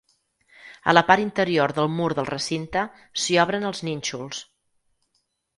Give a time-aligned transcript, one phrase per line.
[0.93, 2.87] A la part interior del mur del recinte
[3.25, 4.45] s'hi obren els nínxols.